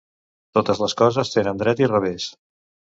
[0.59, 2.31] Totes les coses tenen dret i revés.